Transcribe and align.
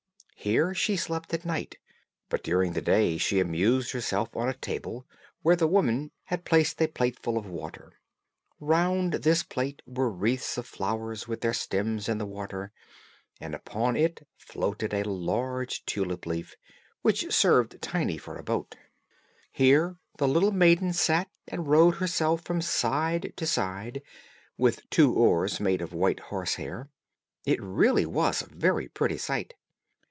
Here 0.43 0.73
she 0.73 0.97
slept 0.97 1.35
at 1.35 1.45
night, 1.45 1.77
but 2.27 2.41
during 2.43 2.73
the 2.73 2.81
day 2.81 3.19
she 3.19 3.39
amused 3.39 3.91
herself 3.91 4.35
on 4.35 4.49
a 4.49 4.55
table, 4.55 5.05
where 5.43 5.55
the 5.55 5.67
woman 5.67 6.09
had 6.23 6.45
placed 6.45 6.81
a 6.81 6.87
plateful 6.87 7.37
of 7.37 7.45
water. 7.45 7.93
Round 8.59 9.13
this 9.13 9.43
plate 9.43 9.83
were 9.85 10.09
wreaths 10.09 10.57
of 10.57 10.65
flowers 10.65 11.27
with 11.27 11.41
their 11.41 11.53
stems 11.53 12.09
in 12.09 12.17
the 12.17 12.25
water, 12.25 12.71
and 13.39 13.53
upon 13.53 13.95
it 13.95 14.27
floated 14.35 14.95
a 14.95 15.03
large 15.07 15.85
tulip 15.85 16.25
leaf, 16.25 16.55
which 17.03 17.31
served 17.31 17.79
Tiny 17.79 18.17
for 18.17 18.35
a 18.35 18.43
boat. 18.43 18.75
Here 19.51 19.97
the 20.17 20.27
little 20.27 20.51
maiden 20.51 20.91
sat 20.91 21.29
and 21.49 21.67
rowed 21.67 21.97
herself 21.97 22.41
from 22.41 22.63
side 22.63 23.31
to 23.35 23.45
side, 23.45 24.01
with 24.57 24.89
two 24.89 25.13
oars 25.13 25.59
made 25.59 25.83
of 25.83 25.93
white 25.93 26.19
horse 26.19 26.55
hair. 26.55 26.89
It 27.45 27.61
really 27.61 28.07
was 28.07 28.41
a 28.41 28.47
very 28.49 28.87
pretty 28.87 29.19
sight. 29.19 29.53